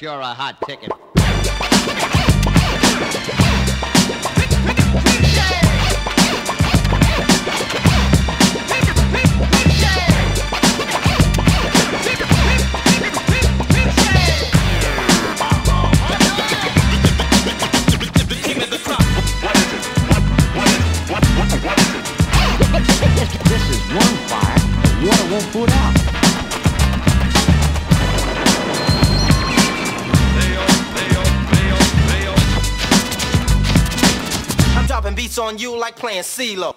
[0.00, 0.60] You're a hot
[35.54, 36.73] on you like playing CeeLo.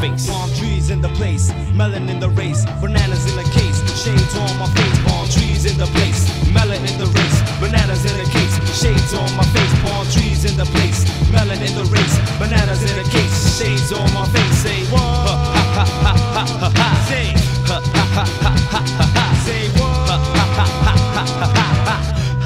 [0.00, 0.26] Face.
[0.26, 4.58] Palm trees in the place, melon in the race, bananas in the case, shades on
[4.58, 4.98] my face.
[5.04, 9.28] Palm trees in the place, melon in the race, bananas in the case, shades on
[9.36, 9.72] my face.
[9.84, 14.08] Palm trees in the place, melon in the race, bananas in the case, shades on
[14.14, 14.56] my face.
[14.64, 15.00] Say what?
[15.00, 15.36] Ha
[15.76, 16.88] ha ha ha ha ha.
[17.08, 17.28] Say
[17.68, 19.24] ha ha ha ha ha ha.
[19.44, 19.68] Say?
[19.78, 21.56] Ha ha ha ha ha ha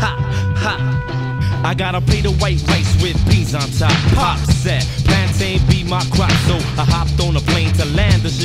[0.02, 0.12] ha
[0.62, 0.74] ha.
[1.64, 3.94] I gotta pay the white rice with beans on top.
[4.14, 4.84] Pop set.
[5.04, 5.23] plantain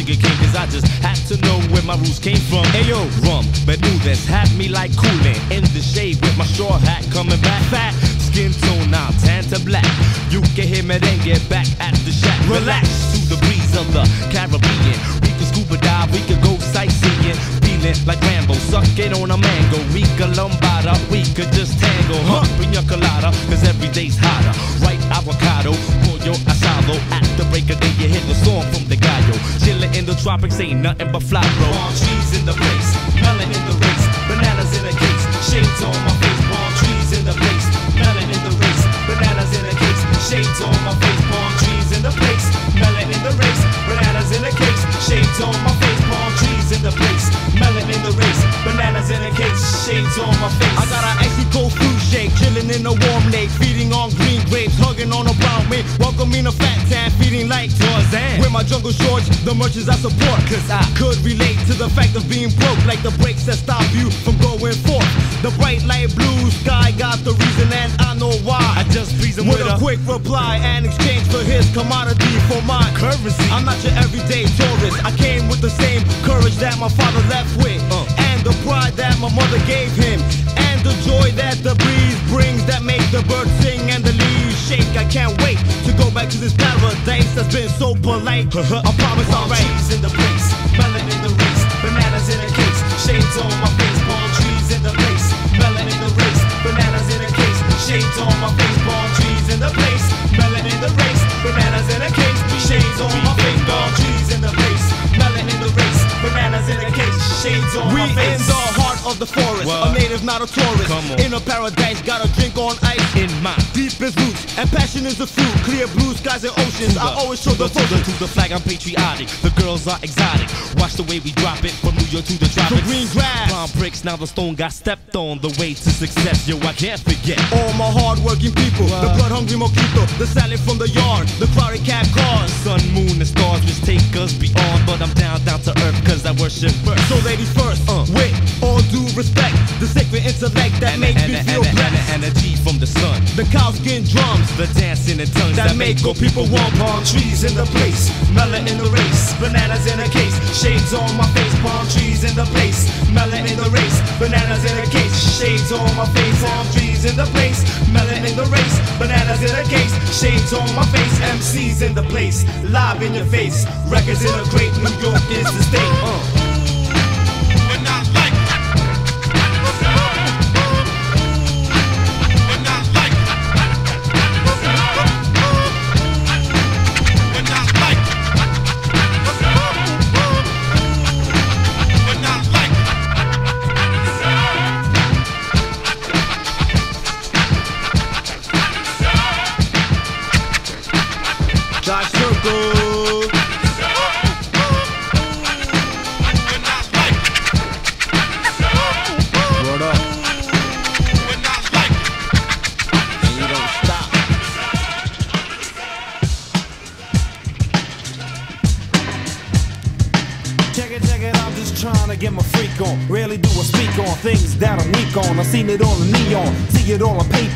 [0.10, 0.38] sugar cane.
[0.38, 2.64] Cause I just had to know where my roots came from.
[2.78, 5.38] Ayo, rum, but Bermudez had me like cooling.
[5.52, 7.62] In the shade with my straw hat coming back.
[7.70, 9.88] Fat skin tone now, tan to black.
[10.30, 12.40] You can hear me then get back at the shack.
[12.50, 14.98] Relax to the breeze of the Caribbean.
[15.22, 17.59] We can scuba dive, we can go sightseeing.
[17.80, 19.80] Feeling like Rambo, sucking on a mango.
[19.94, 22.20] We can lambada, we could just tango.
[22.28, 24.52] Huh, pina colada, cause every day's hotter.
[24.84, 25.72] Right avocado,
[26.04, 27.00] pollo asado.
[27.16, 29.36] At the break of day, you hear the song from the gallo.
[29.64, 31.72] Chillin' in the tropics, ain't nothing but fly, bro.
[31.72, 35.96] Palm trees in the place, melon in the race, bananas in a case, shades on
[36.04, 36.42] my face.
[36.52, 40.76] Palm trees in the place, melon in the race, bananas in a case, shades on
[40.84, 41.22] my face.
[41.32, 45.56] Palm trees in the place, melon in the race, bananas in a case, shades on
[45.64, 46.02] my face.
[46.12, 50.30] Palm trees in the place, melon in the race, bananas in a case, shades on
[50.38, 50.78] my face.
[50.78, 54.38] I got an icy cold fruit shake, chilling in a warm lake, feeding on green
[54.54, 58.42] grapes, hugging on a brown wing, welcoming a fat tan, feeding like Tarzan.
[58.42, 62.14] With my jungle shorts, the merchants I support, cause I could relate to the fact
[62.14, 65.10] of being broke, like the brakes that stop you from going forth.
[65.42, 68.62] The bright light blue sky got the reason, and I know why.
[68.78, 73.42] I just reason with, a quick reply and exchange for his commodity for my currency.
[73.50, 75.02] I'm not your everyday tourist.
[75.02, 78.04] I came with the same courage that my father left with, uh.
[78.32, 80.20] and the pride that my mother gave him,
[80.60, 84.60] and the joy that the breeze brings that make the birds sing and the leaves
[84.68, 84.92] shake.
[85.00, 85.56] I can't wait
[85.88, 88.52] to go back to this paradise that's been so polite.
[88.52, 88.84] Uh-huh.
[88.84, 90.46] I promise I'll trees in the place,
[90.76, 94.82] melon in the race, bananas in a case, shades on my face, palm trees in
[94.84, 99.08] the place, melon in the race, bananas in a case, shades on my face, palm
[99.16, 103.32] trees in the place, melon in the race, bananas in a case, shades on my
[103.40, 105.89] face, palm trees in the place, melon in the race,
[106.22, 108.40] bananas in a case, shades on my face.
[108.40, 110.92] We in the heart of the forest, a native, not a tourist.
[111.20, 113.00] In a paradise, got a drink on ice.
[113.16, 115.54] In my deepest roots, and passion is the fruit.
[115.64, 116.98] Clear blue skies and oceans.
[116.98, 119.28] I always show the to the, to the flag, I'm patriotic.
[119.42, 120.48] The girls are exotic.
[120.78, 122.82] Watch the way we drop it from New York to the tropics.
[122.84, 123.52] green grass.
[123.52, 125.40] Palm bricks, now the stone got stepped on.
[125.40, 127.40] The way to success, yo, I can't forget.
[127.54, 131.80] All my hardworking people, the blood hungry mosquito, the salad from the yard, the cloudy
[131.80, 132.52] cat cars.
[132.64, 134.86] Sun, moon, and stars which take us beyond.
[134.86, 137.06] But I'm down, down to earth, cause I worship first.
[137.06, 138.02] So ladies first, uh.
[138.18, 138.34] with
[138.66, 142.10] all due respect, the sacred intellect that And, makes and, me feel blessed.
[142.10, 143.22] and G from the sun.
[143.38, 147.54] The cowskin drums The dancing and tongues that make good people want palm trees in
[147.54, 151.86] the place, melon in the race, bananas in a case, shades on my face, palm
[151.94, 156.10] trees in the place, melon in the race, bananas in a case, shades on my
[156.18, 157.62] face, palm trees in the place,
[157.94, 162.04] melon in the race, bananas in a case, shades on my face, MCs in the
[162.10, 165.99] place, live in your face, records in a crate, New York is the state.
[166.02, 166.49] Uh.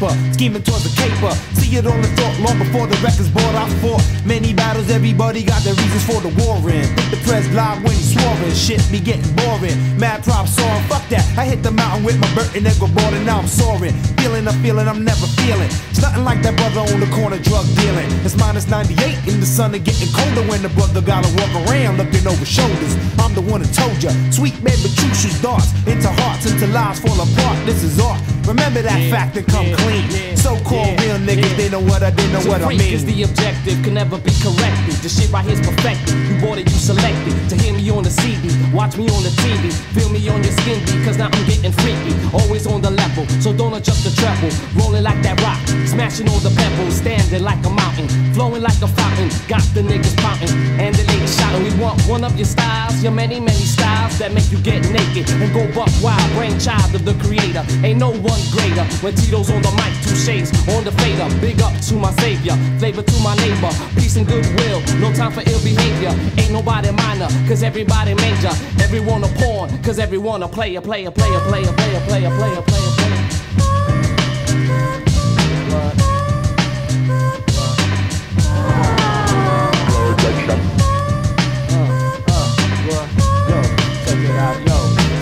[0.04, 1.34] Paper, scheming towards the caper.
[1.60, 5.44] See it on the thought long before the record's bought I fought Many battles, everybody
[5.44, 6.88] got their reasons for the war in.
[7.12, 9.76] The press live when he's swerving, shit be getting boring.
[9.99, 11.28] Mad props song, fuck that.
[11.38, 13.91] I hit the mountain with my Burton Echo board and now I'm soaring.
[14.24, 15.68] Feeling a feeling I'm never feeling.
[15.91, 18.08] It's nothing like that brother on the corner drug dealing.
[18.24, 21.99] It's minus 98 in the sun and getting colder when the brother gotta walk around
[21.99, 22.95] looking over shoulders.
[23.20, 24.16] I'm the one that told ya.
[24.32, 27.60] Sweet baby shoots darts into hearts, into lives fall apart.
[27.68, 28.24] This is art.
[28.47, 29.93] Remember that fact and come clean.
[29.94, 32.82] So-called real niggas, they know what I did, know what I mean.
[32.82, 34.98] is the objective, can never be corrected.
[35.06, 36.18] The shit right here's perfected.
[36.28, 37.32] You bought it, you selected.
[37.50, 40.52] To hear me on the CD, watch me on the TV, feel me on your
[40.66, 42.18] skin because now I'm getting freaky.
[42.34, 44.50] Always on the level, so don't adjust the treble.
[44.74, 46.98] Rolling like that rock, smashing all the pebbles.
[46.98, 49.30] standing like a mountain, flowing like a fountain.
[49.48, 50.50] Got the niggas pouting
[50.82, 51.64] and the ladies shouting.
[51.64, 55.30] We want one of your styles, your many, many styles that make you get naked
[55.30, 56.26] and go buck wild.
[56.34, 58.86] Brainchild of the creator, ain't no one greater.
[59.06, 61.28] When Tito's on the mic, two shades on the fader.
[61.40, 63.72] Big up to my savior, flavor to my neighbor.
[63.96, 66.14] Peace and goodwill, no time for ill behavior.
[66.38, 68.54] Ain't nobody minor, cause everybody major.
[68.82, 73.44] Everyone a pawn, cause everyone a player, player, player, player, player, player, player, player, player.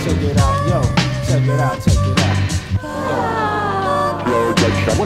[0.04, 0.82] Check it out, yo,
[1.26, 1.91] check it out.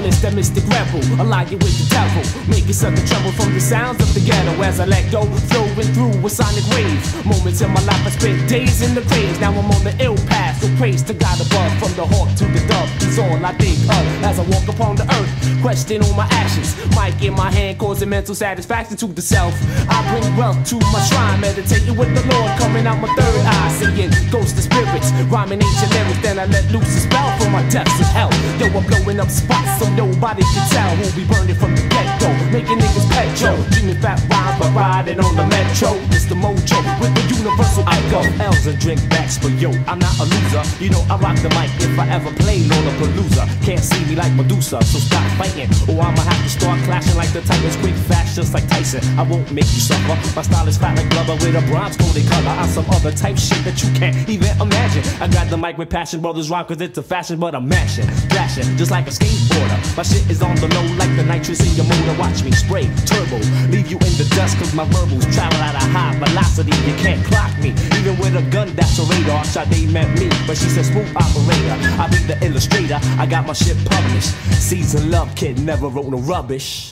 [0.06, 2.22] It's that mystic rebel, allied with the devil.
[2.46, 5.90] Make it something tremble from the sounds of the ghetto as I let go, flowing
[5.90, 7.10] through with sonic waves.
[7.26, 9.40] Moments in my life, I spent days in the graves.
[9.40, 11.72] Now I'm on the ill path, so praise to God above.
[11.82, 14.94] From the hawk to the dove, he's all I think of as I walk upon
[14.94, 15.60] the earth.
[15.60, 19.54] Question on my actions, mic in my hand, causing mental satisfaction to the self.
[19.90, 23.70] I bring wealth to my shrine, meditating with the Lord, coming out my third eye,
[23.74, 26.22] seeing ghosts and spirits, rhyming ancient lyrics.
[26.22, 28.30] Then I let loose a spell for my depths of hell.
[28.62, 32.28] Yo, I'm blowing up spots so nobody can tell who be burning from the get-go,
[32.52, 33.56] making niggas petrol.
[33.72, 35.96] Dreaming fat rhymes by riding on the metro.
[36.12, 38.20] It's the mojo with the universal echo.
[38.44, 40.62] L's and drink backs, but yo, I'm not a loser.
[40.82, 43.48] You know I rock the mic if I ever play Lollapalooza.
[43.64, 47.32] Can't see me like Medusa, so stop fighting, or I'ma have to start clashing like
[47.32, 47.76] the Titans.
[47.76, 49.02] Quick, fast, just like Tyson.
[49.18, 50.16] I won't make you suffer.
[50.36, 52.50] My style is fat like rubber with a bronze coated color.
[52.50, 55.04] I'm some other type shit that you can't even imagine.
[55.22, 58.06] I got the mic with passion, brothers rhyme cause it's a fashion, but I'm mashing,
[58.30, 59.85] flashing, just like a skateboarder.
[59.94, 62.18] My shit is on the low like the nitrous in your motor.
[62.18, 65.84] Watch me spray turbo, leave you in the dust cause my verbals travel at a
[65.92, 66.72] high velocity.
[66.88, 69.44] You can't clock me, even with a gun that's a radar.
[69.44, 71.76] Sade met me, but she said smooth operator.
[72.00, 74.32] I be the illustrator, I got my shit published.
[74.60, 76.90] Season love kid never wrote no rubbish.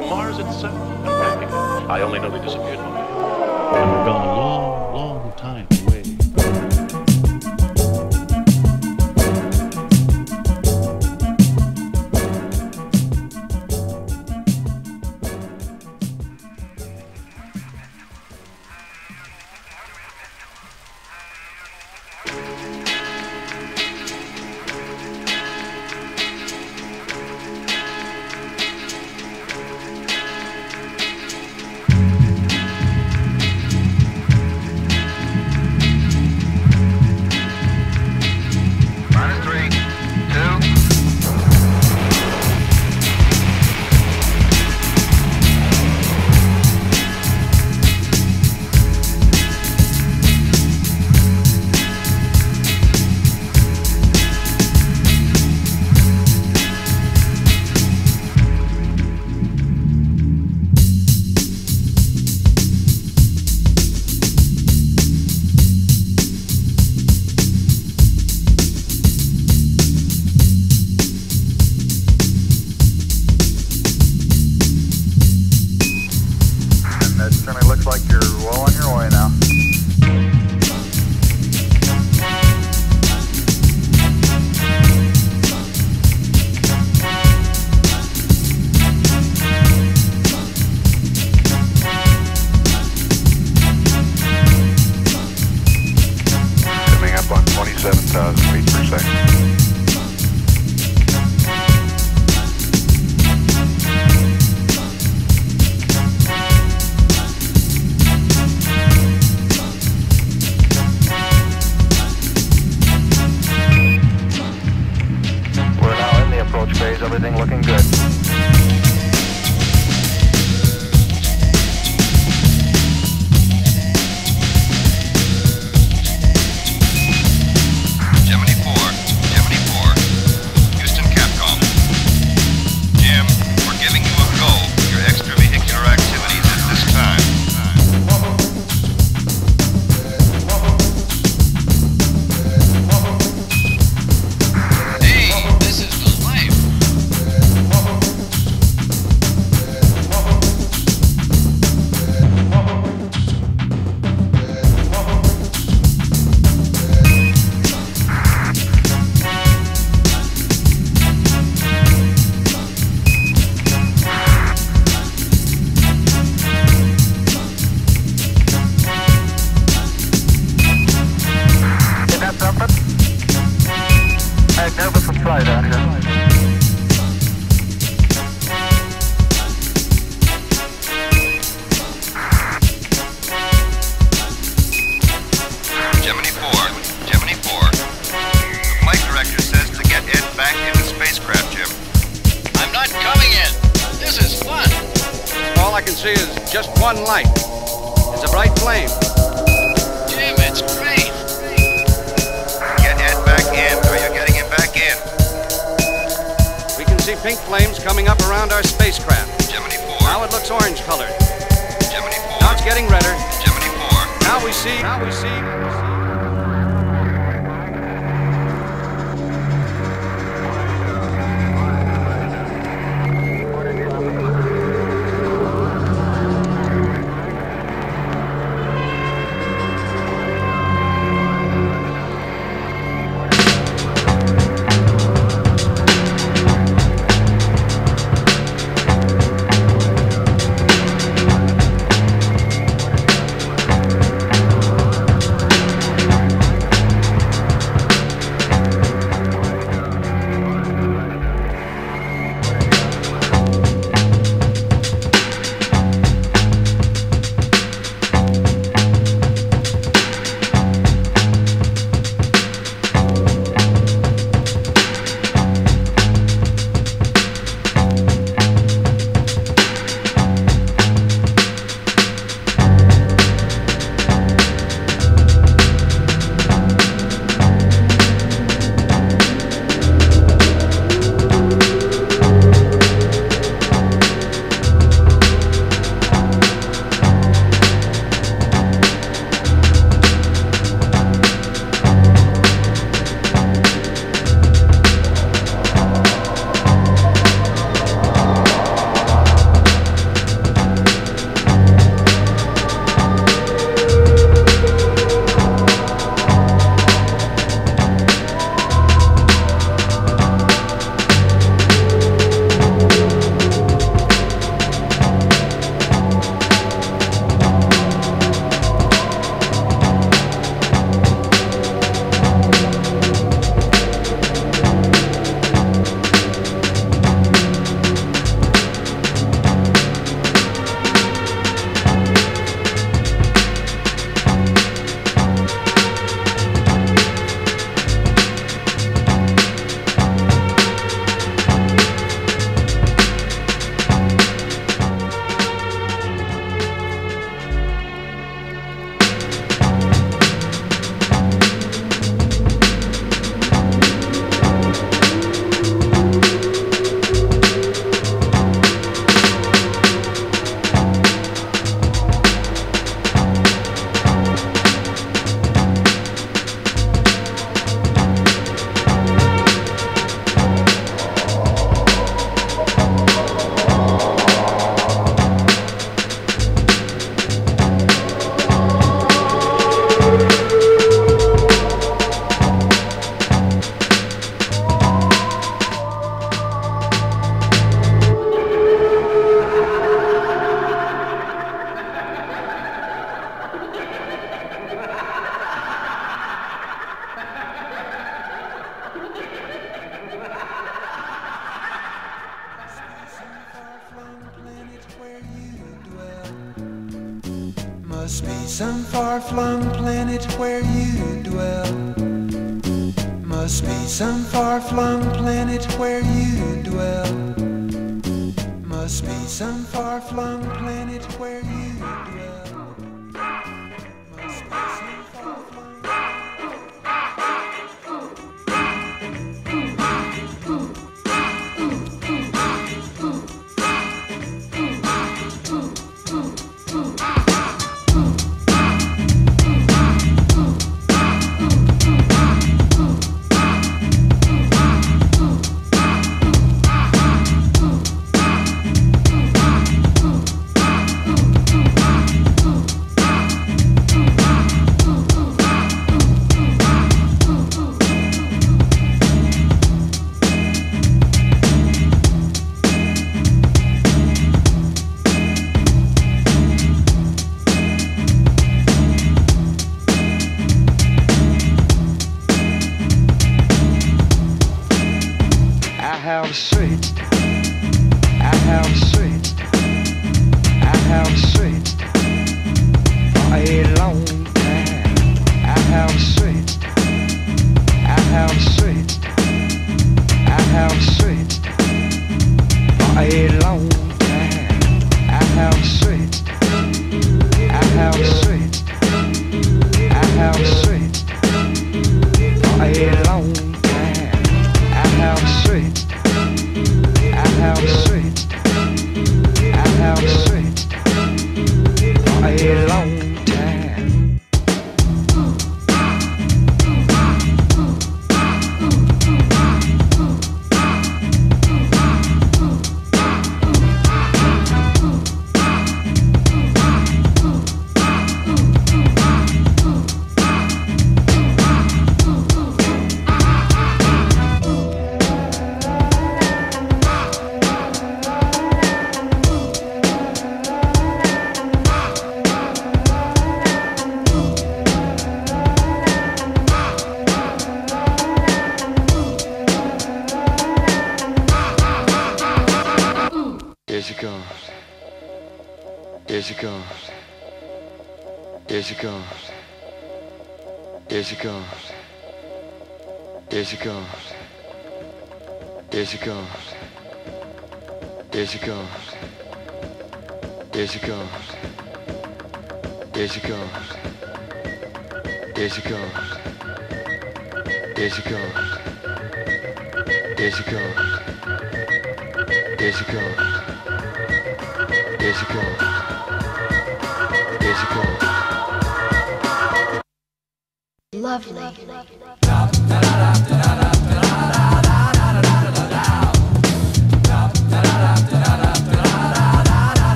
[0.00, 0.74] To Mars itself.
[1.88, 3.19] I only know they disappeared one day.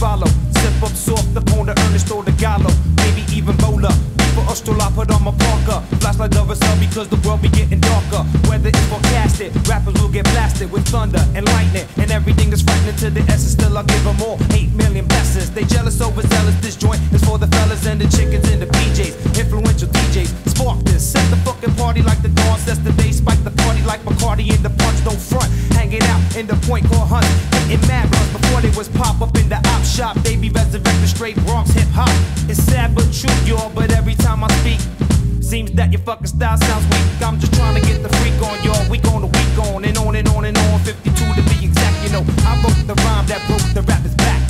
[0.00, 0.26] Follow.
[0.52, 2.70] Sip up soft upon the earnest or the gallo.
[2.96, 3.56] Maybe even.
[3.58, 4.19] For
[4.54, 5.80] stroll, I put on my parka.
[6.00, 8.24] Flashlight of a sun because the world be getting darker.
[8.48, 11.86] Weather is forecasted, rappers will get blasted with thunder and lightning.
[11.96, 15.50] And everything is frightening to the essence, still I'll give them all 8 million blessings.
[15.50, 19.38] They jealous, overzealous, this joint is for the fellas and the chickens and the PJs.
[19.38, 23.12] Influential DJs, spark this, set the fucking party like the dawn sets the day.
[23.12, 25.50] Spike the party like Bacardi in the punch, don't front.
[25.74, 27.26] Hanging out in the point called Hunt.
[27.70, 30.16] Hitting mad runs before they was pop up in the op shop.
[30.24, 32.10] They be resurrected straight Bronx hip hop.
[32.50, 34.80] It's sad but true, y'all, but every time I speak,
[35.42, 37.02] Seems that your fucking style sounds weak.
[37.20, 38.88] I'm just trying to get the freak on y'all.
[38.88, 40.78] Week on the week on and on and on and on.
[40.80, 42.24] 52 to be exact, you know.
[42.46, 44.40] I wrote the rhyme that broke the rapper's back.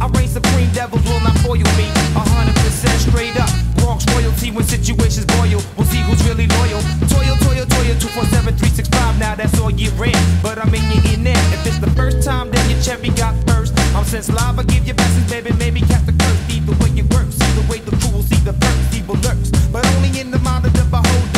[0.00, 1.90] I reign supreme, devils will not foil me.
[2.14, 3.50] Hundred percent straight up.
[3.82, 5.60] Bronx royalty when situations boil.
[5.76, 6.80] We'll see who's really loyal.
[7.10, 9.18] Toil, toil, toil, 247, 365.
[9.18, 10.16] Now that's all year in.
[10.42, 11.44] But I'm in your in there.
[11.52, 13.76] If it's the first time, then your cherry got first.
[13.94, 15.52] I'm since live, I give you blessings, baby.
[15.58, 16.40] Maybe cast the curse.
[16.48, 17.40] Either way it works.
[17.40, 18.96] Either way the crew will see the perks.
[18.96, 19.50] Evil lurks.
[19.72, 21.33] But only in the mind of the beholder.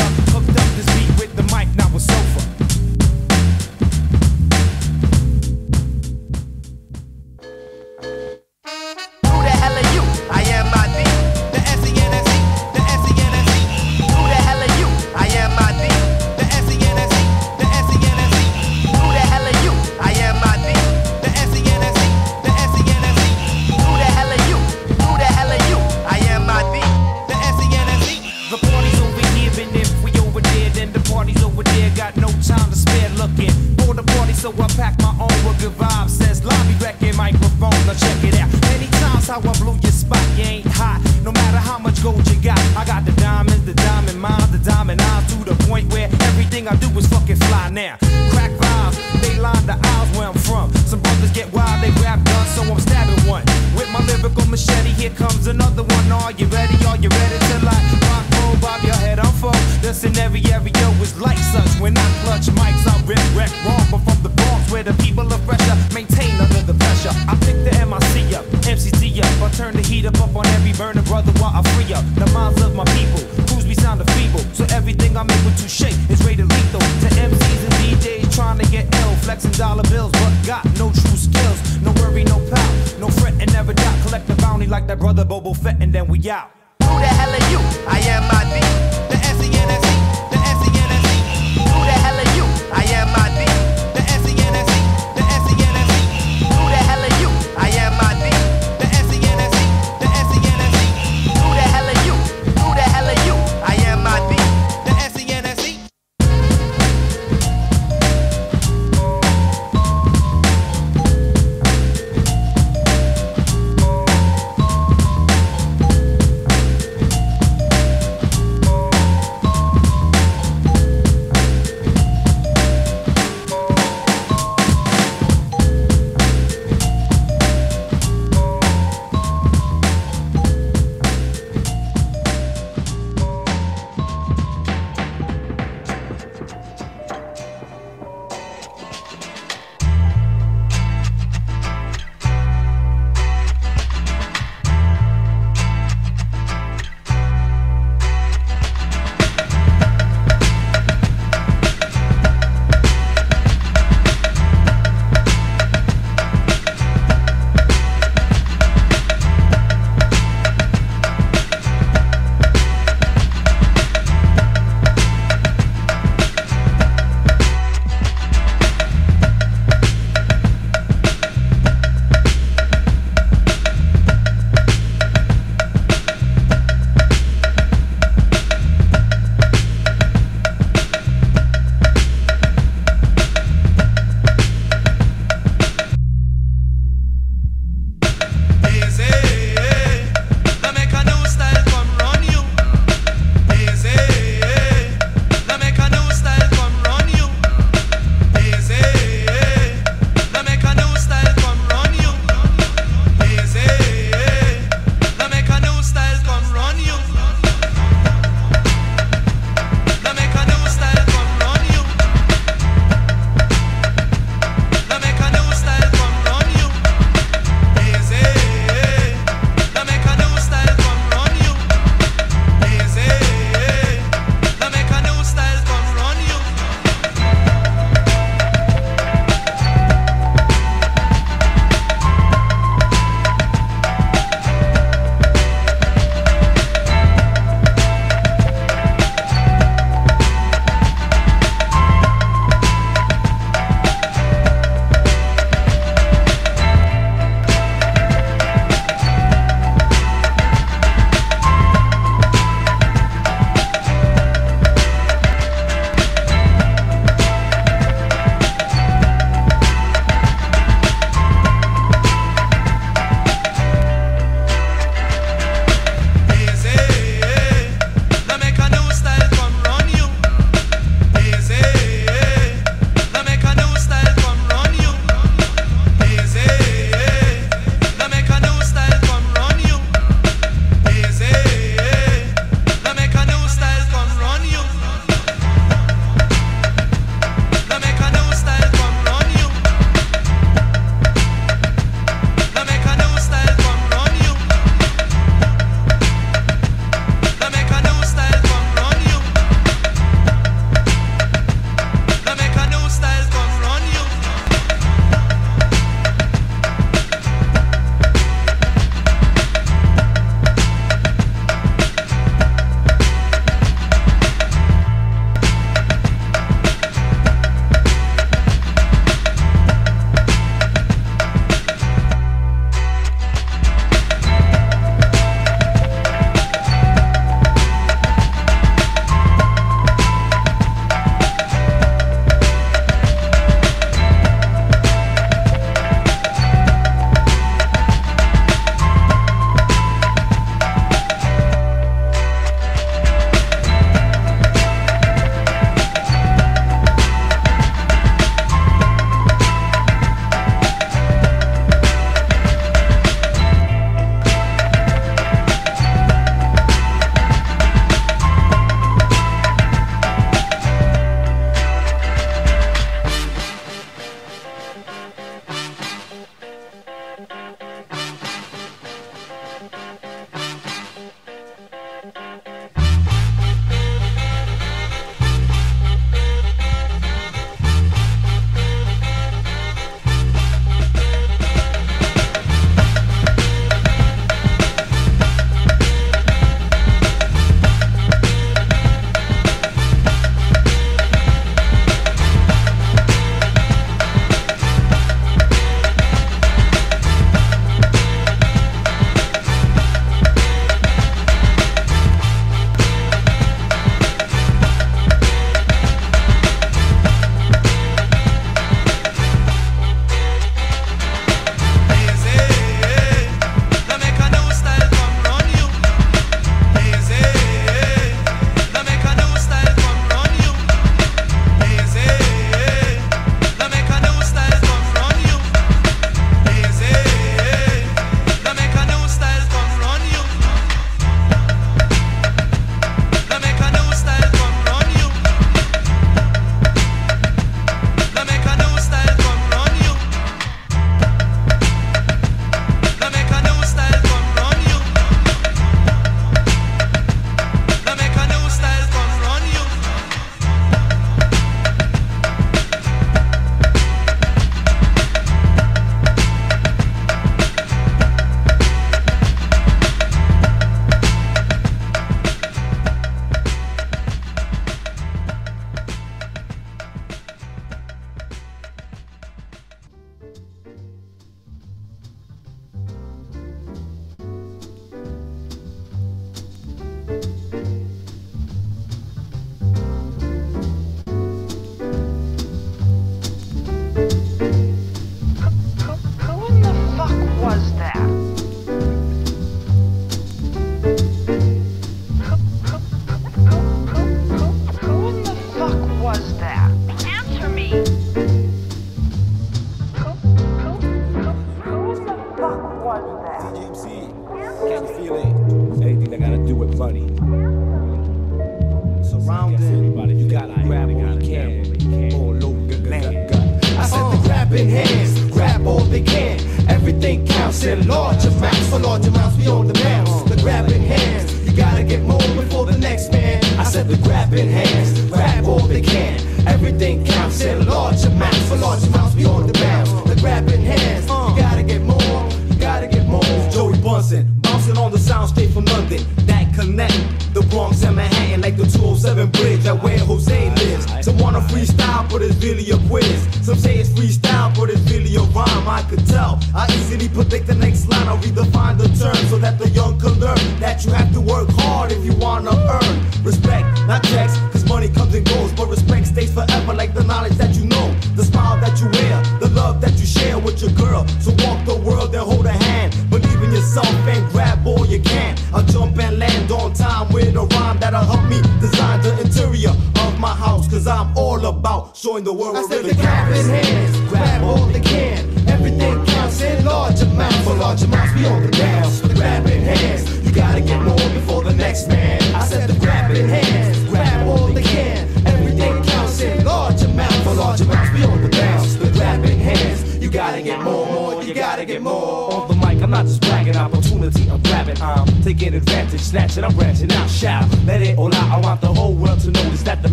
[37.17, 38.51] Microphone, now check it out.
[38.69, 41.01] Many times how I blew your spot, you ain't hot.
[41.25, 44.59] No matter how much gold you got, I got the diamonds, the diamond mines, the
[44.59, 47.97] diamond eyes to the point where everything I do is fucking fly now.
[48.31, 48.53] Crack
[49.27, 50.72] they line the aisles where I'm from.
[50.87, 53.43] Some brothers get wild, they grab guns, so I'm stabbing one.
[53.74, 56.12] With my lyrical machete, here comes another one.
[56.12, 56.77] Are you ready?
[56.87, 59.59] Are you ready to like rock, roll, bob your head on full?
[59.83, 60.62] The scenario
[61.03, 61.72] is like such.
[61.81, 63.85] When I clutch mics, I rip, wreck, wrong.
[63.91, 67.14] But from the Bronx, where the people are fresher, maintain under the pressure.
[67.31, 69.35] I pick the MIC up, MCC up.
[69.43, 72.27] I turn the heat up, up on every burner, brother, while I free up the
[72.33, 73.22] minds of my people.
[73.47, 76.81] Crews be sounding feeble, so everything I'm able to shake is rated lethal.
[76.81, 81.16] To MCs and DJs trying to get ill, flexing dollar bills, but got no true
[81.16, 81.80] skills.
[81.80, 84.07] No worry, no pout, no fret, and never doubt.
[84.07, 86.51] Collect the bounty like that brother Boba Fett, and then we out.
[86.82, 87.59] Who the hell are you?
[87.89, 88.45] I am my
[88.91, 88.95] D.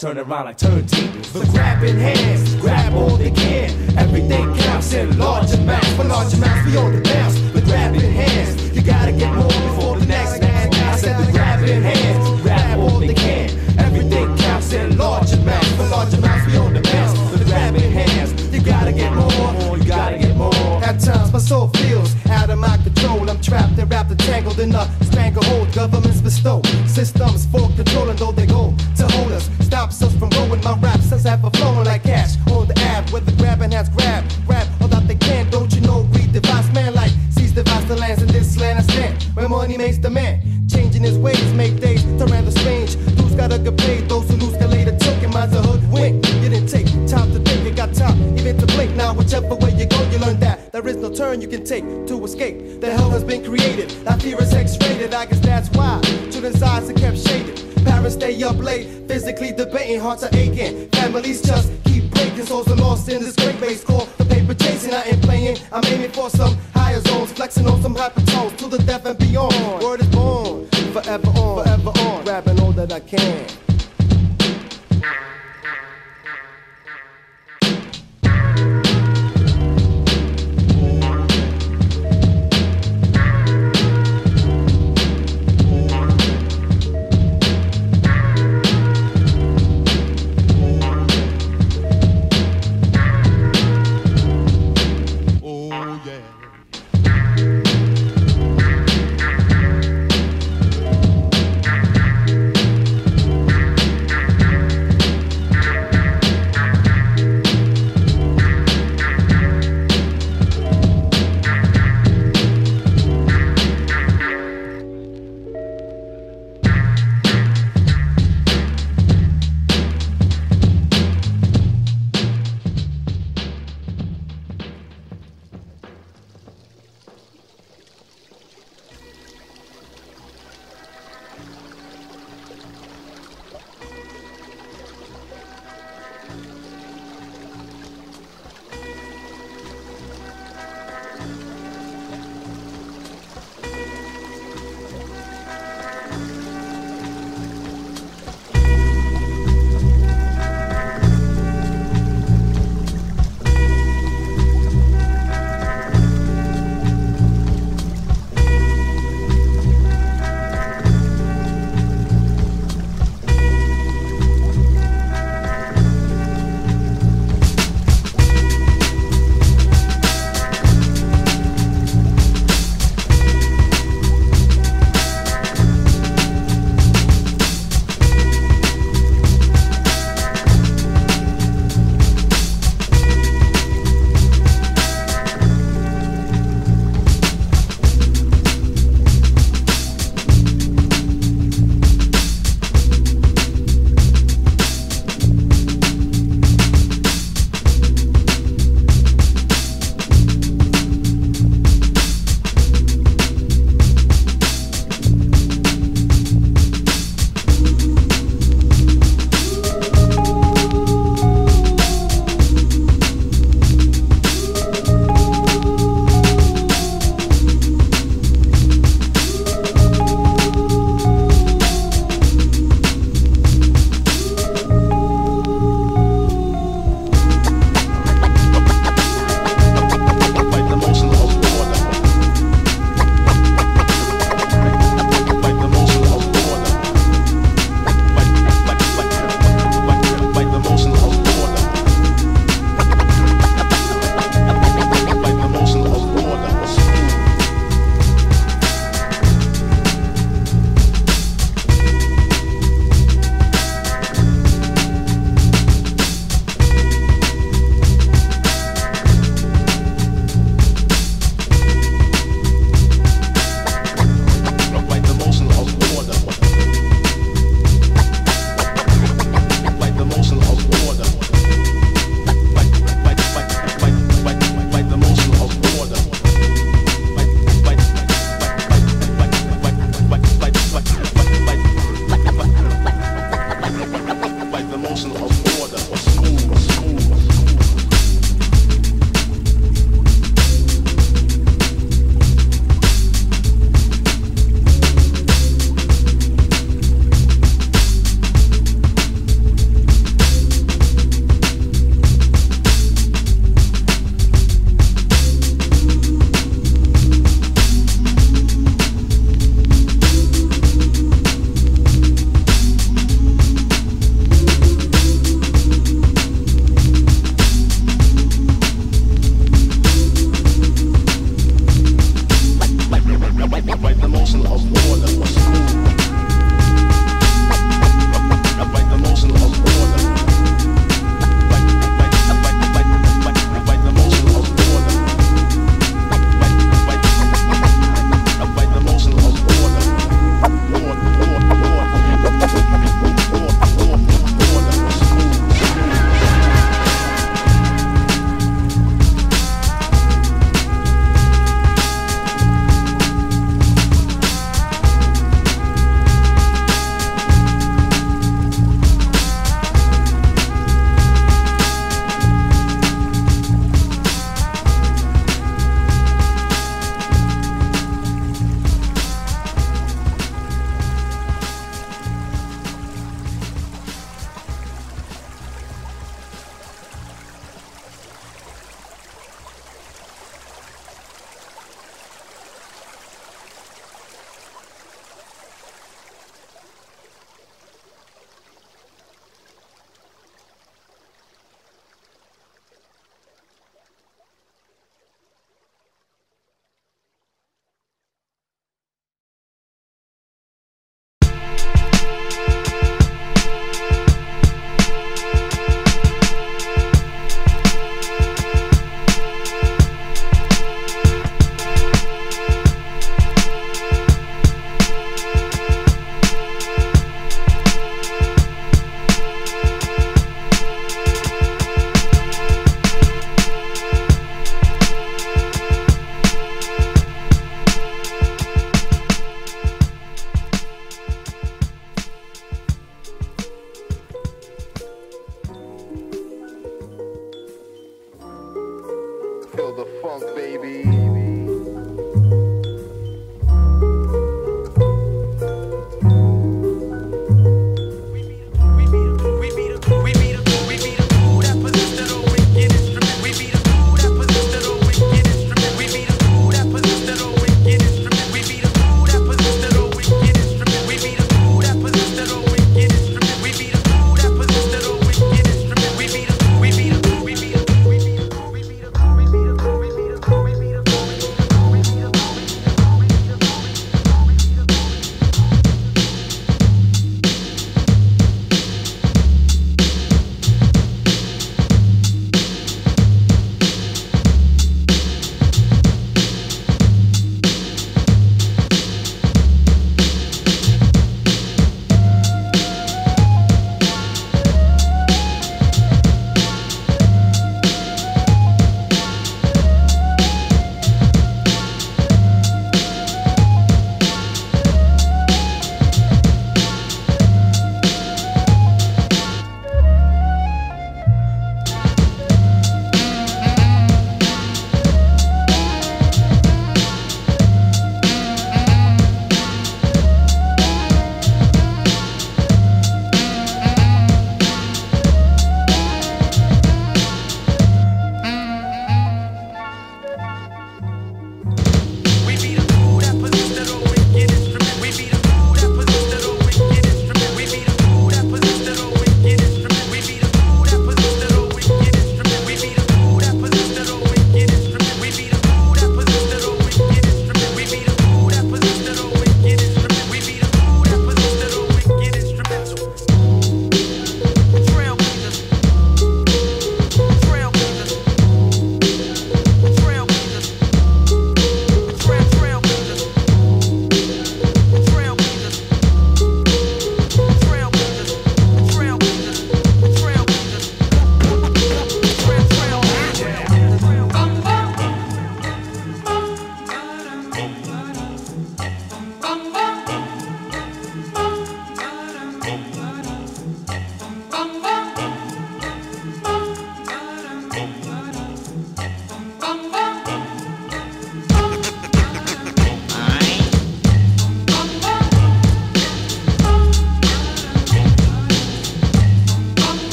[0.00, 0.89] turn around like turntables.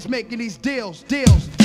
[0.00, 1.59] is making these deals, deals, deals.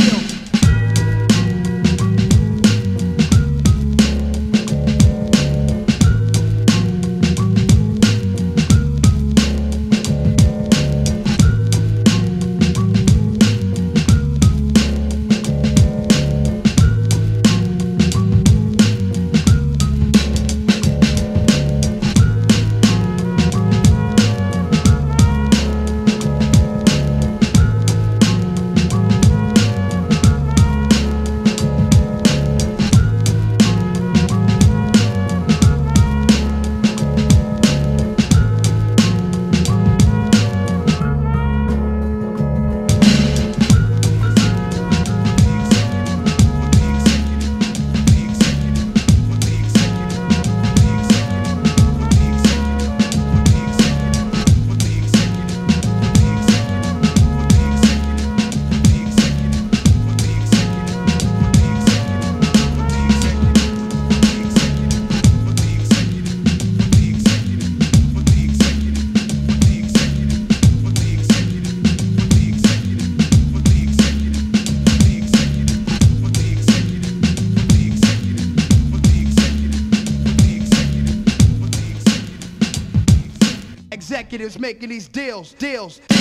[84.45, 86.14] leaders making these deals, deals.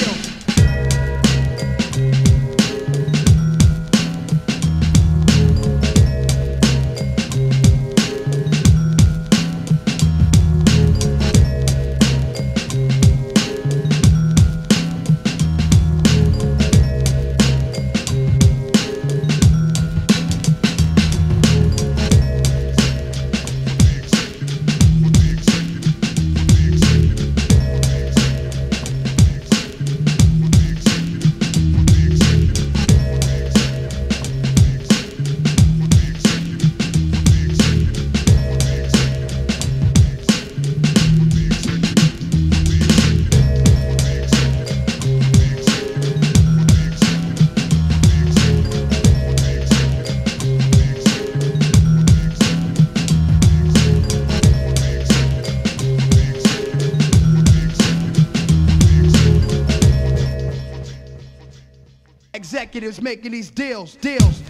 [62.85, 64.44] traders making these deals, deals.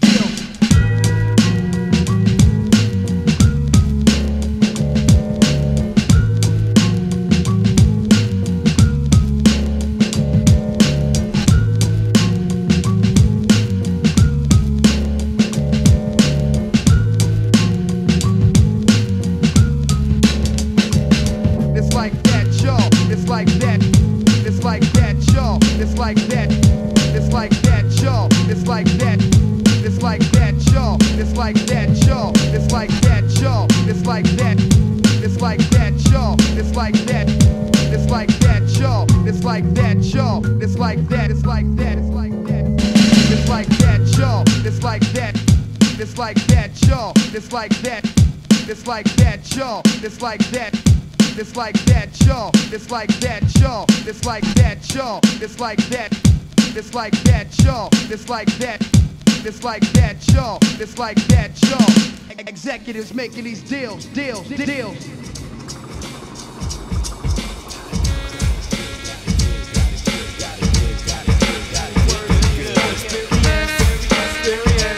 [50.24, 50.72] like that.
[51.36, 52.50] It's like that, y'all.
[52.72, 53.84] It's like that, y'all.
[54.08, 55.20] It's like that, y'all.
[55.42, 56.18] It's like that.
[56.74, 57.90] It's like that, y'all.
[58.10, 58.80] It's like that.
[59.44, 60.58] It's like that, y'all.
[60.80, 62.38] It's like that, y'all.
[62.48, 64.96] Executives making these deals, deals, deals.
[74.46, 74.93] experience.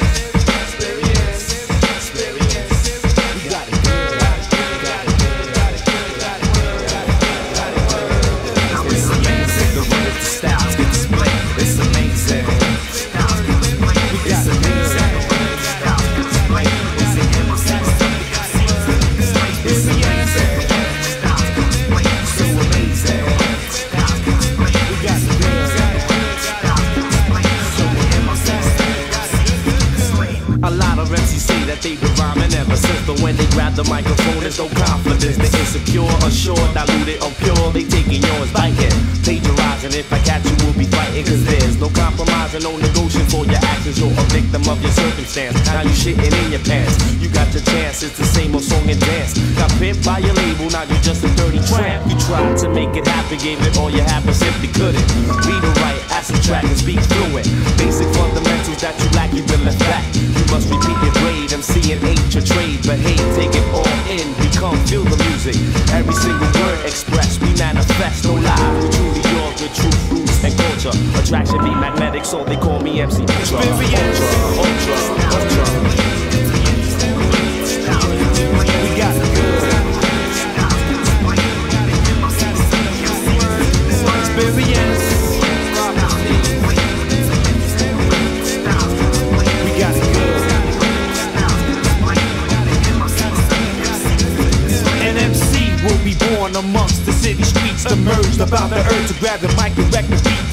[53.86, 55.06] all you have was if they couldn't.
[55.46, 57.15] Read or write, add, track, and speak.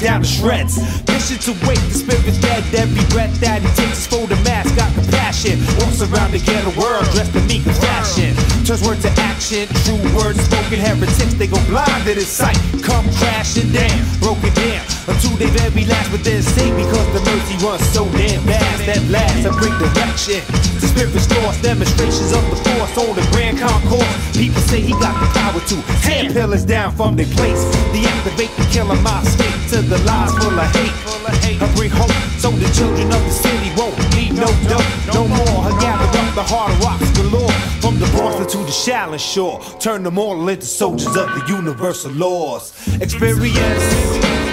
[0.04, 0.76] Down to shreds.
[1.08, 4.76] Mission to wake the spirit's dead, every breath that he takes is for the mask,
[4.76, 5.56] got compassion.
[5.80, 8.36] Walks around the ghetto world dressed in meek fashion.
[8.68, 12.60] Turns word to action, true words spoken, heretics, they go blind to this sight.
[12.84, 17.84] Come crashing down, broken down, until they very last, but say because the mercy runs
[17.88, 18.84] so damn fast.
[18.84, 20.83] That last, a great direction.
[20.94, 24.36] The spirit's lost, demonstrations of the force on the grand concourse.
[24.36, 25.76] People say he got the power to
[26.06, 27.64] tear pillars down from their place.
[27.90, 30.94] Deactivate the killer mind state to the lies full of hate.
[31.60, 35.66] I bring hope so the children of the city won't need no dope no more.
[35.66, 37.50] I gather up the hard rocks galore
[37.82, 39.60] from the Bronx to the Shaolin Shore.
[39.80, 42.72] Turn them all into soldiers of the universal laws.
[43.00, 44.43] Experience.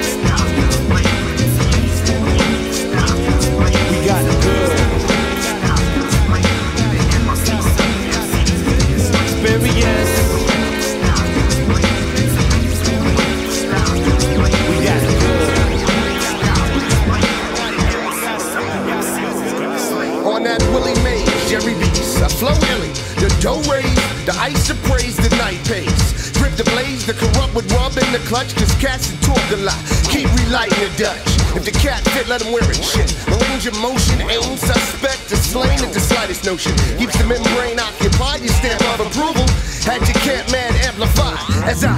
[32.31, 32.79] Let him wear it.
[32.79, 33.11] Shit.
[33.27, 36.71] Range of motion, aim, suspect, is slain at the slightest notion.
[36.95, 39.43] Keeps the membrane occupied, your stamp of approval.
[39.83, 41.35] Had your camp man amplify.
[41.67, 41.91] As I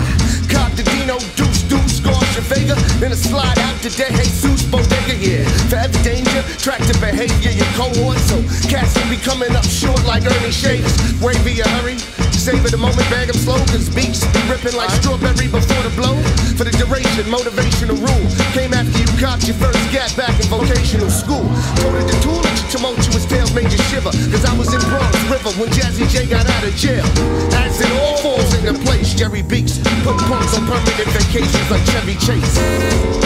[0.49, 2.73] cop the Dino, deuce, deuce, your Vega.
[2.97, 5.45] Then I slide out to De Jesus Bodega, yeah.
[5.69, 8.17] Forever danger, track the behavior, your cohort.
[8.25, 10.97] So cats will be coming up short like Ernie Shakes.
[11.21, 12.22] Wavy, a hurry.
[12.43, 16.19] Savor the moment, bag slow, cause beats be ripping like strawberry before the blow.
[16.59, 18.27] For the duration, motivational rule.
[18.51, 21.47] Came after you cocked your first gap back in vocational school.
[21.79, 24.11] Toted the tool at your tumultuous tales made you shiver.
[24.27, 27.07] Cause I was in Bronx River when Jazzy Jay got out of jail.
[27.63, 32.19] As it all falls into place, Jerry Beaks put punks on permanent vacations like Chevy
[32.19, 33.23] Chase.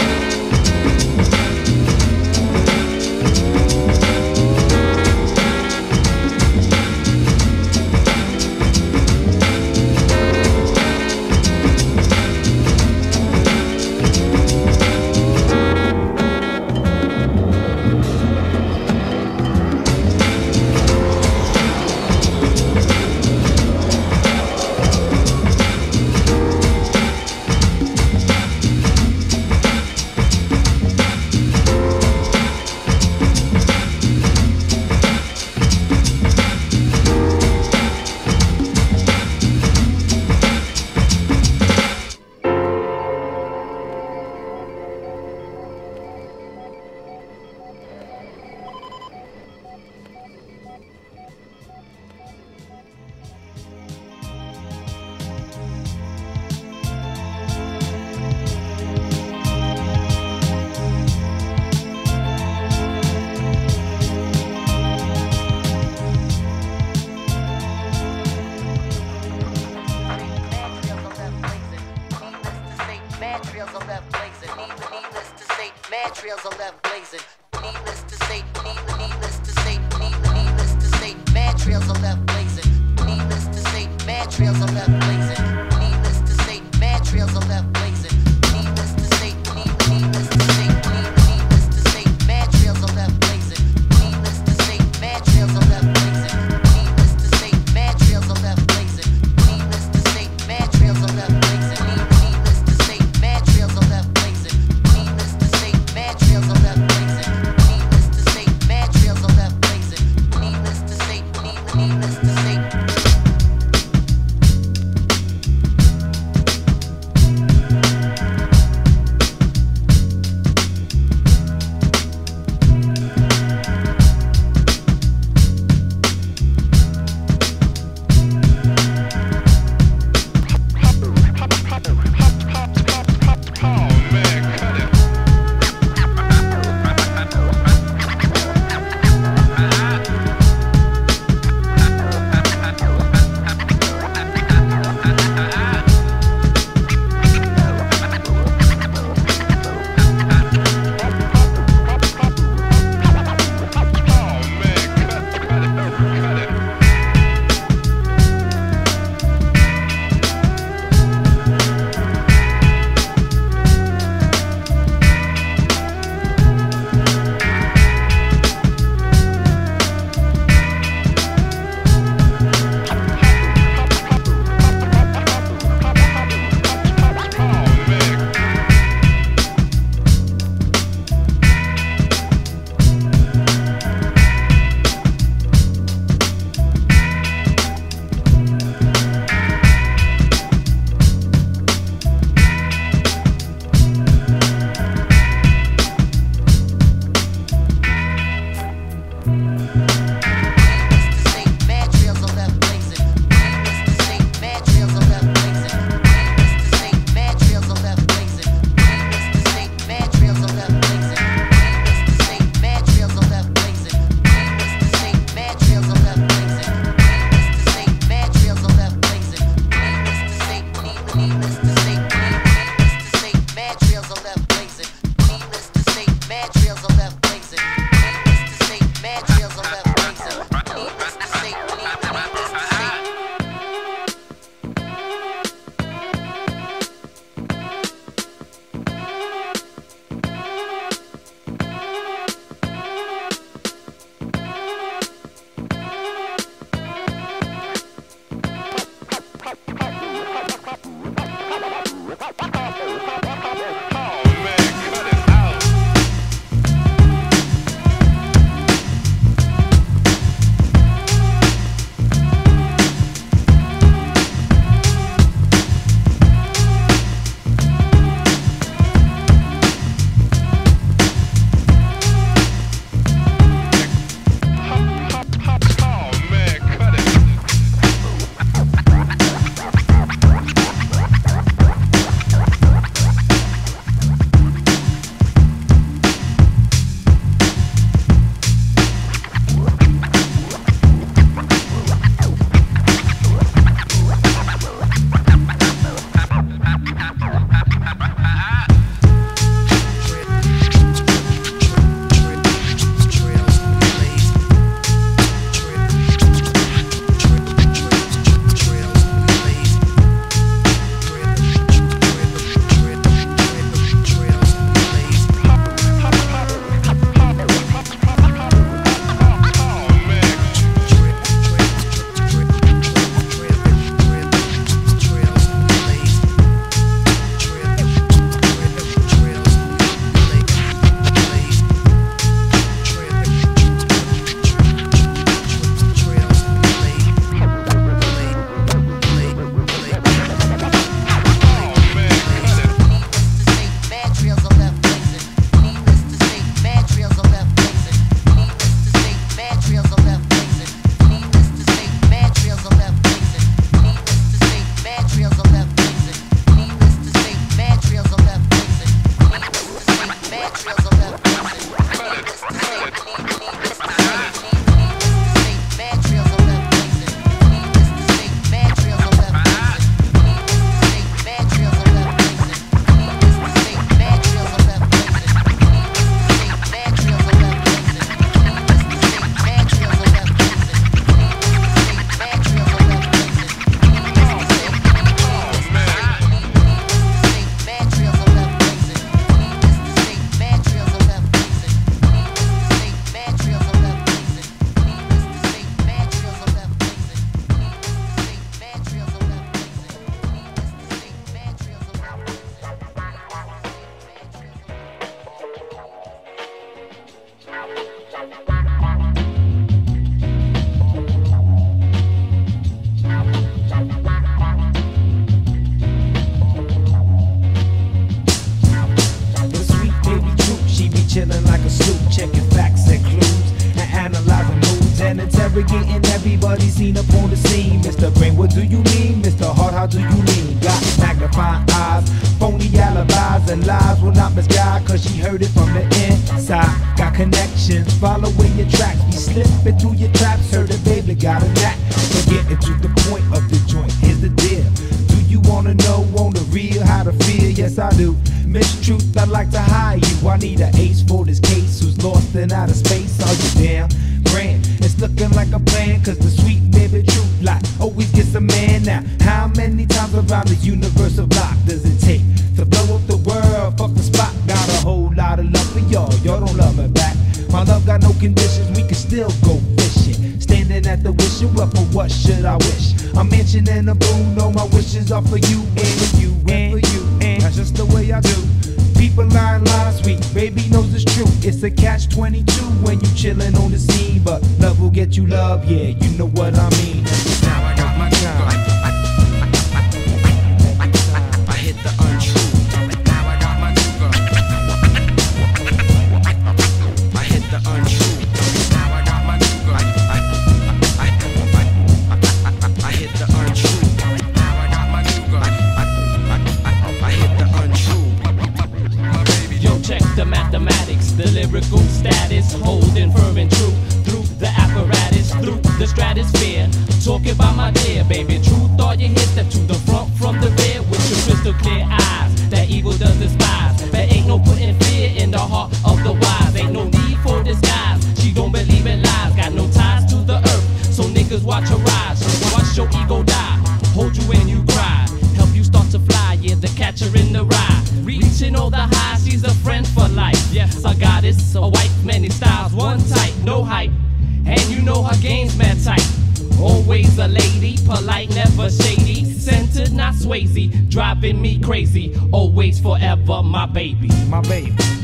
[550.88, 552.14] driving me crazy.
[552.32, 554.08] Always, forever, my baby.
[554.28, 554.97] My baby.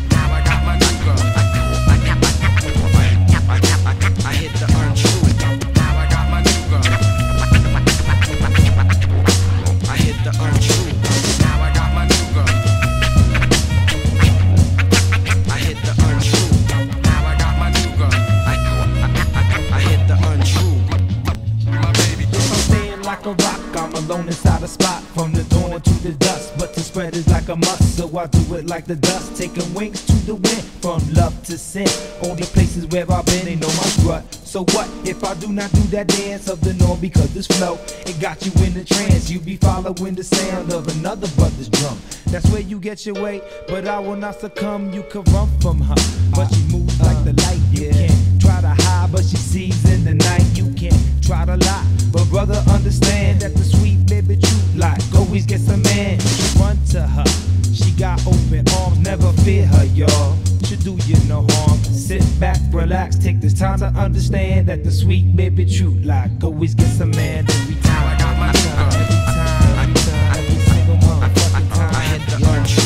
[28.24, 31.86] I do it like the dust, taking wings to the wind from love to sin.
[32.22, 34.32] Only places where I've been ain't no my strut.
[34.32, 37.78] So what if I do not do that dance of the norm because this flow
[38.06, 39.28] it got you in the trance?
[39.28, 41.98] You be following the sound of another brother's drum.
[42.28, 44.90] That's where you get your weight, but I will not succumb.
[44.90, 45.96] You can run from her,
[46.34, 47.60] but she moves like the light.
[47.72, 50.46] You can't try to hide, but she sees in the night.
[50.54, 53.93] You can't try to lie, but brother, understand that the sweet
[54.26, 56.18] but you like always get some man.
[56.20, 57.24] You run to her.
[57.72, 60.36] She got open arms, never fear her, y'all.
[60.64, 61.78] She do you no harm.
[61.84, 66.74] Sit back, relax, take this time to understand that the sweet baby truth, like always
[66.74, 67.46] get some man.
[67.48, 71.94] Every time, every time, every time, every time, every single motherfucking time.
[71.94, 72.83] I hit the arch.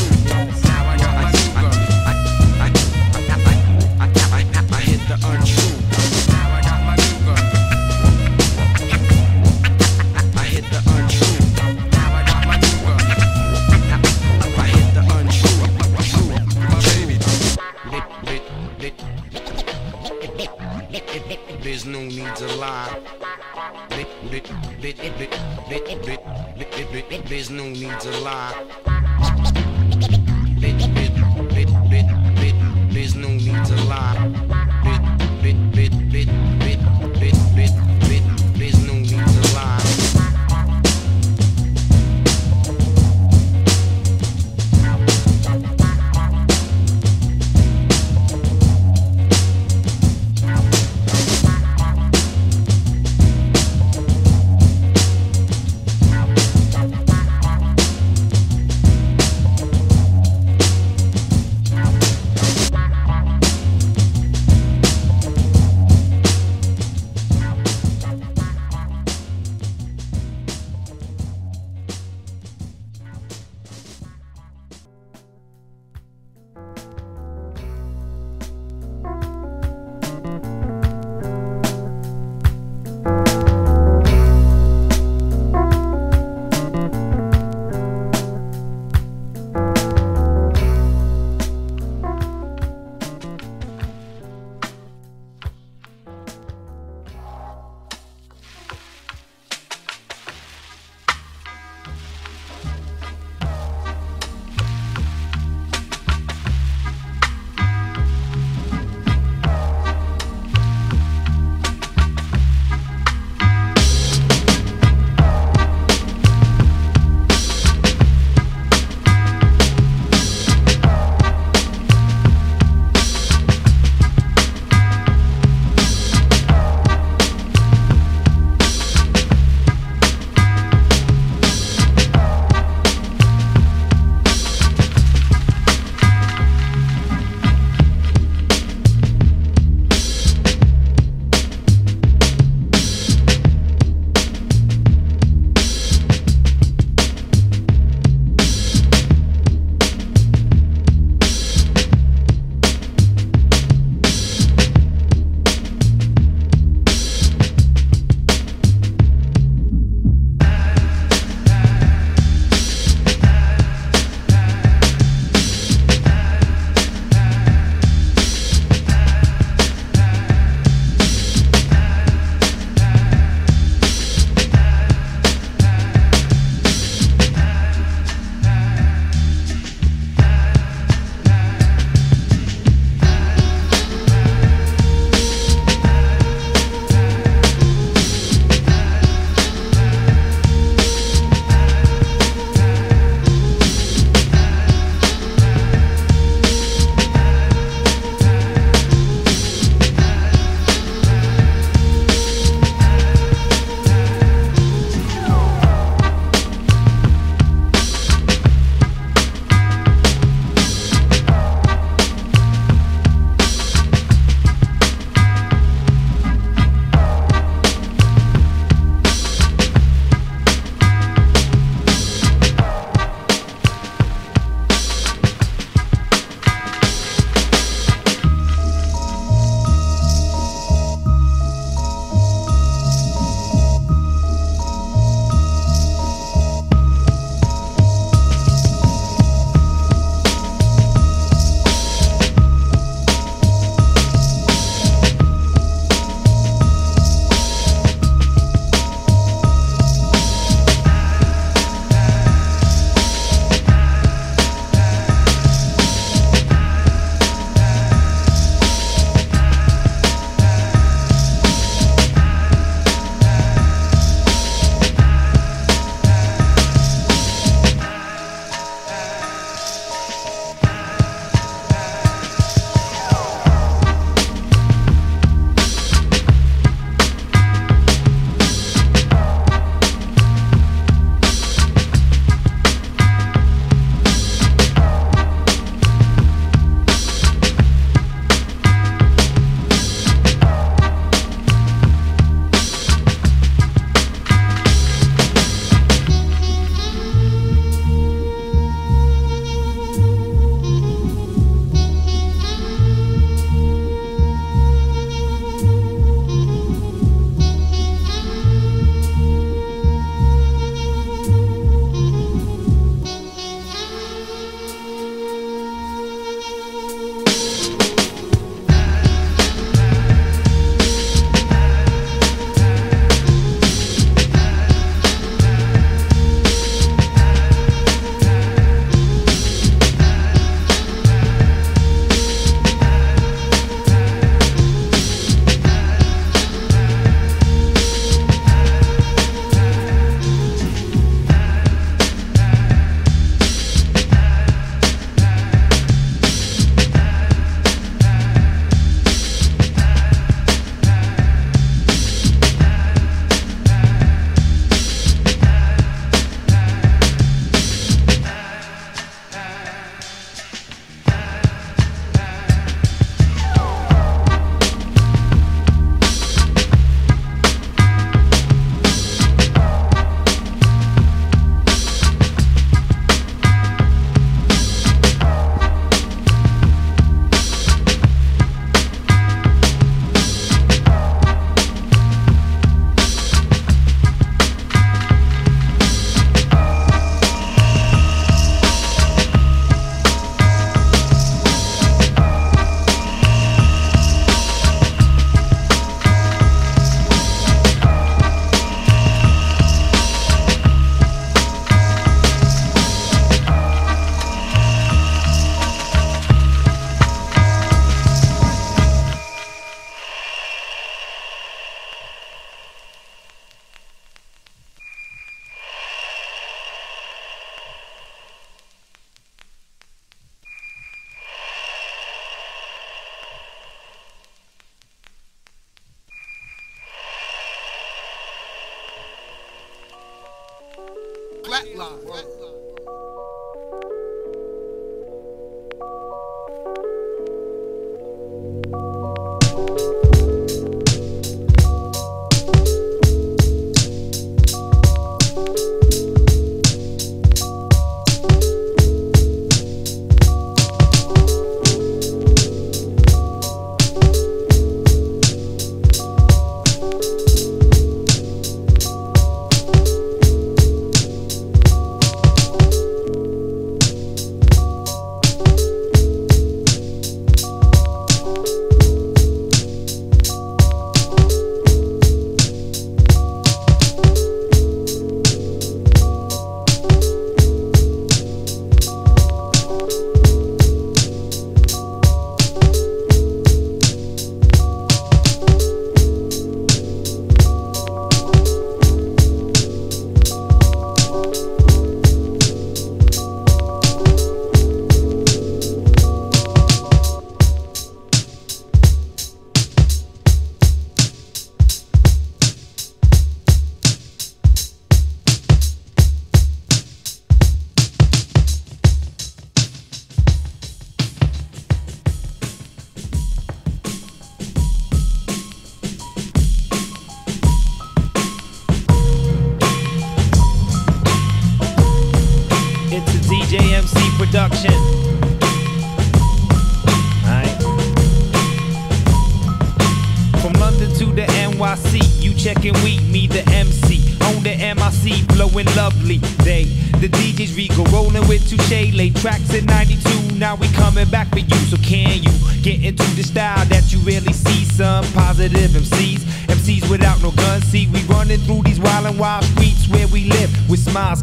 [27.27, 28.55] There's no need to lie.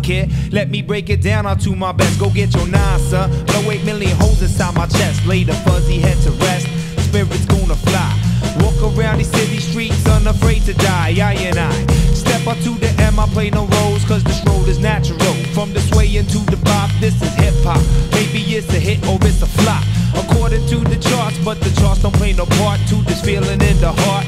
[0.06, 2.20] Let me break it down, I'll do my best.
[2.20, 3.28] Go get your nine, son.
[3.46, 5.26] Blow 8 million holes inside my chest.
[5.26, 6.68] Lay the fuzzy head to rest.
[7.08, 8.14] Spirits gonna fly.
[8.60, 11.16] Walk around these city streets unafraid to die.
[11.20, 11.72] I and I.
[12.14, 15.34] Step up to the M, I play no roles, cause this road is natural.
[15.52, 17.82] From the sway into the bop, this is hip hop.
[18.12, 19.82] Maybe it's a hit or it's a flop.
[20.14, 23.80] According to the charts, but the charts don't play no part to this feeling in
[23.80, 24.24] the heart.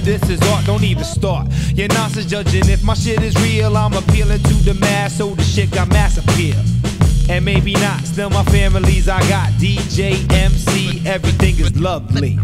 [0.00, 1.46] This is art, don't even start.
[1.74, 3.76] You're nonsense judging if my shit is real.
[3.76, 6.56] I'm appealing to the mass, so the shit got mass appeal.
[7.28, 12.38] And maybe not, still my family's I got DJ, MC, everything is lovely.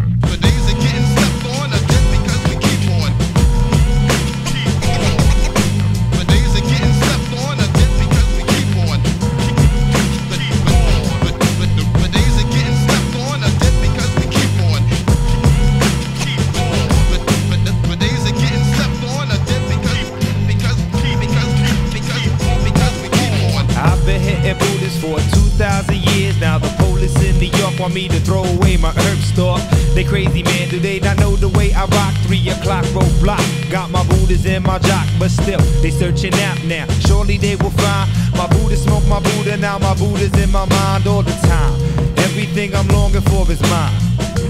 [30.01, 30.71] They crazy, man.
[30.71, 32.15] Do they not know the way I rock?
[32.25, 33.71] Three o'clock roadblock.
[33.71, 36.87] Got my Buddhas in my jock, but still, they searching out now.
[37.05, 39.59] Surely they will find my Buddha smoke my Buddha.
[39.59, 41.75] Now my Buddha's in my mind all the time.
[42.17, 43.93] Everything I'm longing for is mine.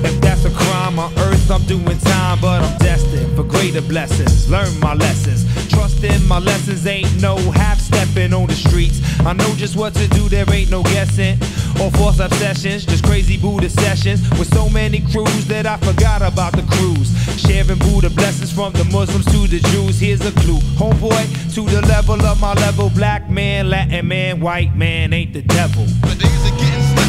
[0.06, 4.48] If that's a crime on earth, I'm doing time, but I'm destined for greater blessings.
[4.48, 5.51] Learn my lessons.
[5.68, 9.01] Trust in my lessons, ain't no half stepping on the streets.
[9.27, 11.39] I know just what to do, there ain't no guessing.
[11.78, 16.52] Or false obsessions, just crazy Buddha sessions with so many crews that I forgot about
[16.52, 17.10] the cruise.
[17.40, 20.01] Sharing Buddha blessings from the Muslims to the Jews.
[20.01, 22.90] Here's a clue, homeboy, to the level of my level.
[22.90, 25.86] Black man, Latin man, white man ain't the devil.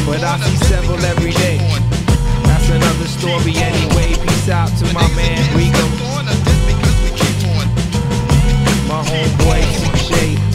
[0.06, 1.58] But I see several every day.
[2.44, 4.14] That's another story anyway.
[4.22, 5.86] Peace out to my man Rico.
[8.88, 10.51] My homeboy Touche.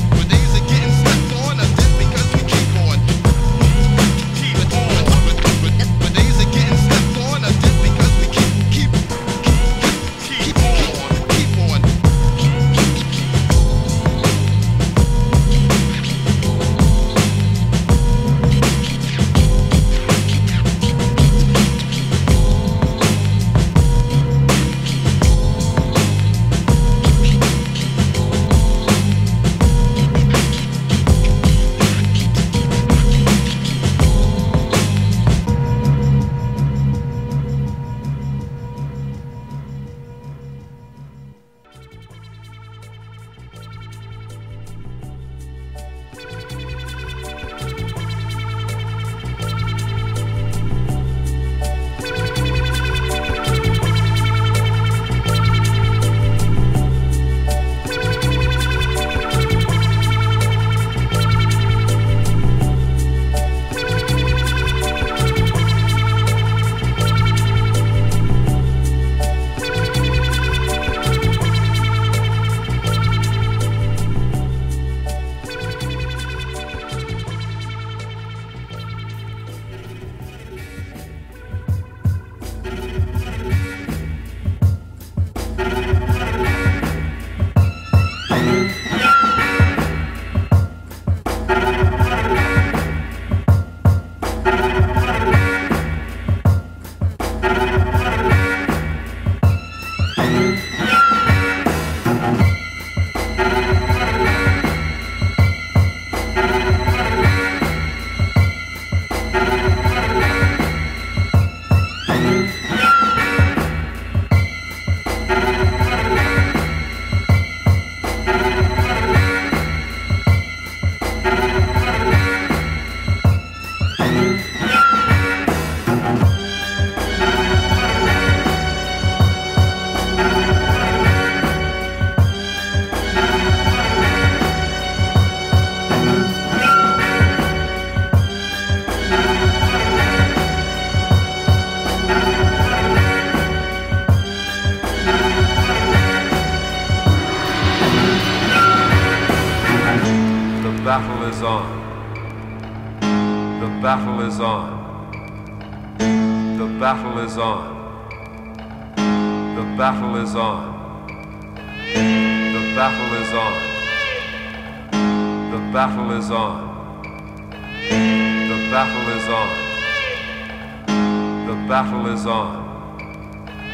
[171.78, 172.98] Battle is on.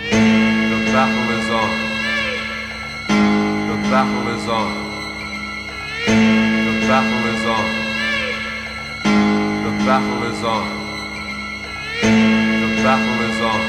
[0.04, 1.72] The battle is on.
[3.70, 4.72] The battle is on.
[6.68, 7.66] The battle is on.
[9.64, 10.66] The battle is on.
[12.64, 13.62] The battle is on.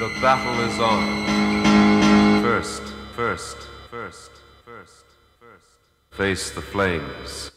[0.00, 2.42] The battle is on.
[2.42, 2.82] First,
[3.16, 3.56] first,
[3.90, 4.30] first,
[4.66, 5.06] first,
[5.40, 5.70] first.
[6.10, 7.53] Face the flames.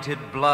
[0.00, 0.49] Heated blood.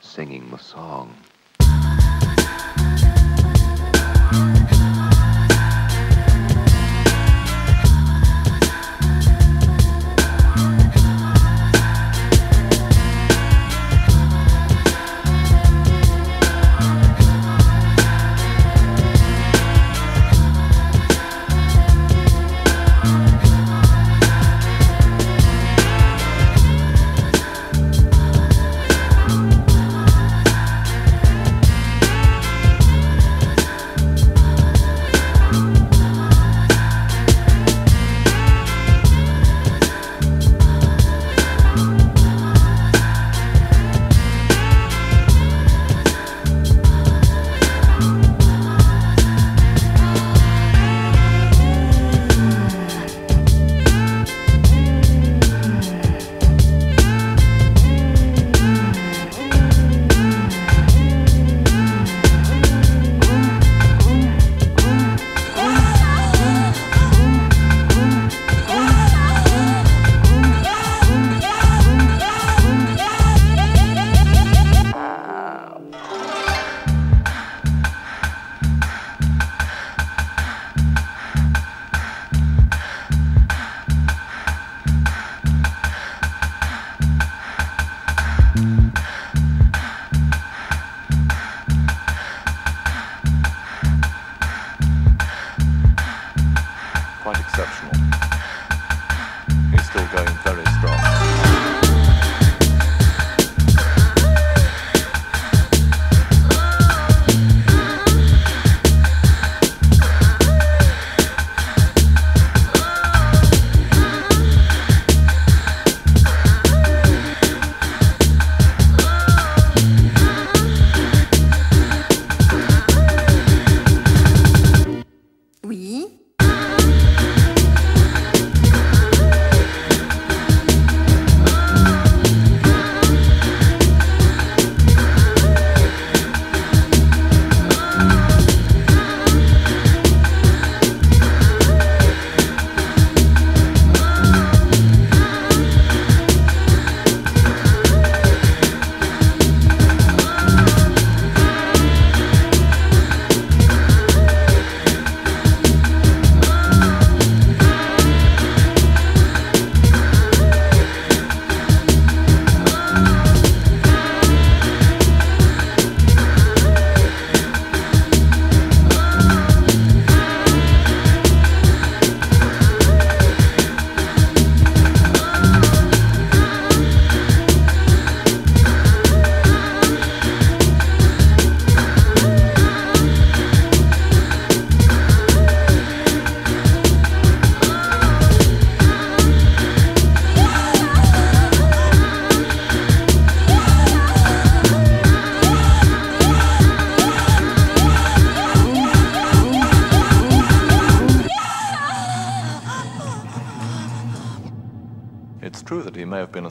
[0.00, 1.14] Singing the song.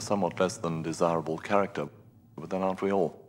[0.02, 1.88] Somewhat less than desirable character,
[2.36, 3.21] but then aren't we all?